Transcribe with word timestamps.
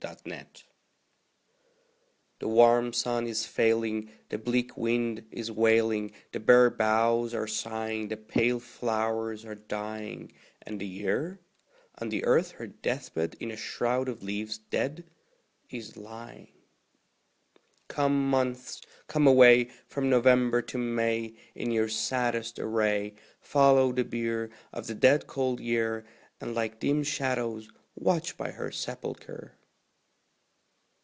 8 0.03 0.07
Autoplay 0.17 0.63
The 2.39 2.47
warm 2.47 2.91
sun 2.91 3.27
is 3.27 3.45
falling, 3.45 4.09
the 4.29 4.39
bleak 4.39 4.75
wind 4.75 5.27
is 5.29 5.51
wailing, 5.51 6.11
The 6.31 6.39
bare 6.39 6.71
boughs 6.71 7.35
are 7.35 7.45
sighing, 7.45 8.07
the 8.07 8.17
pale 8.17 8.59
flowers 8.59 9.45
are 9.45 9.53
dying, 9.53 10.31
And 10.63 10.79
the 10.79 10.87
Year 10.87 11.39
On 11.99 12.09
the 12.09 12.25
earth 12.25 12.45
is 12.47 12.51
her 12.53 12.65
death 12.65 13.13
bed, 13.13 13.35
in 13.39 13.51
a 13.51 13.55
shroud 13.55 14.09
of 14.09 14.23
leaves 14.23 14.57
dead, 14.57 15.07
Is 15.69 15.95
lying. 15.95 16.51
Come, 17.87 18.27
Months, 18.27 18.81
come 19.05 19.27
away, 19.27 19.65
From 19.85 20.09
November 20.09 20.63
to 20.63 20.79
May, 20.79 21.35
In 21.53 21.69
your 21.69 21.87
saddest 21.89 22.57
array; 22.57 23.13
Follow 23.39 23.91
the 23.93 24.03
bier 24.03 24.49
Of 24.73 24.87
the 24.87 24.95
dead 24.95 25.27
cold 25.27 25.59
Year, 25.59 26.07
And 26.39 26.55
like 26.55 26.79
dim 26.79 27.03
shadows 27.03 27.69
watch 27.93 28.35
by 28.35 28.49
her 28.49 28.71
sepulchre. 28.71 29.59